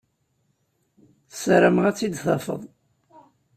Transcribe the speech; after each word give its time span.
Sarameɣ 1.39 1.85
ad 1.85 1.95
tt-id-tafeḍ. 1.95 2.61